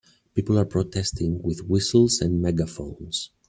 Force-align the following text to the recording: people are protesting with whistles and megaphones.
people 0.33 0.57
are 0.57 0.65
protesting 0.65 1.39
with 1.43 1.65
whistles 1.65 2.21
and 2.21 2.41
megaphones. 2.41 3.29